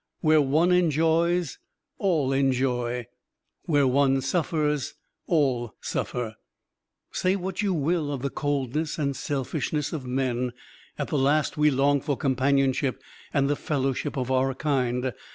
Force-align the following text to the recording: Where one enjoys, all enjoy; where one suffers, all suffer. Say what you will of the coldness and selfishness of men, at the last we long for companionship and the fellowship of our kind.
Where 0.21 0.41
one 0.41 0.71
enjoys, 0.71 1.59
all 1.99 2.33
enjoy; 2.33 3.05
where 3.65 3.85
one 3.85 4.19
suffers, 4.21 4.95
all 5.27 5.75
suffer. 5.79 6.37
Say 7.11 7.35
what 7.35 7.61
you 7.61 7.71
will 7.75 8.11
of 8.11 8.23
the 8.23 8.31
coldness 8.31 8.97
and 8.97 9.15
selfishness 9.15 9.93
of 9.93 10.07
men, 10.07 10.53
at 10.97 11.09
the 11.09 11.19
last 11.19 11.55
we 11.55 11.69
long 11.69 12.01
for 12.01 12.17
companionship 12.17 12.99
and 13.31 13.47
the 13.47 13.55
fellowship 13.55 14.17
of 14.17 14.31
our 14.31 14.55
kind. 14.55 15.13